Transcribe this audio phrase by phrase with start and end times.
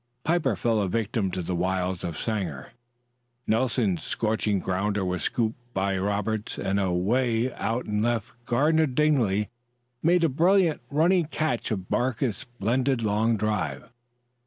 [0.23, 2.71] Piper fell a victim to the wiles of Sanger;
[3.45, 9.51] Nelson's scorching grounder was scooped by Roberts; and away out in left garden Dingley
[10.01, 13.91] made a brilliant running catch of Barker's splendid long drive.